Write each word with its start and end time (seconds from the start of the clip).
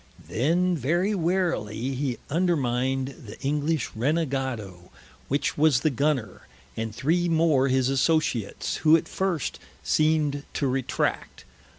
Then 0.29 0.75
very 0.75 1.13
warily 1.13 1.93
he 1.93 2.17
undermined 2.27 3.09
the 3.27 3.39
English 3.41 3.91
Renegado, 3.93 4.89
which 5.27 5.59
was 5.59 5.81
the 5.81 5.91
Gunner, 5.91 6.47
and 6.75 6.91
three 6.95 7.29
more 7.29 7.67
his 7.67 7.87
Associats, 7.87 8.77
who 8.77 8.97
at 8.97 9.07
first 9.07 9.59
seemed 9.83 10.43
to 10.55 10.65
retract. 10.67 11.45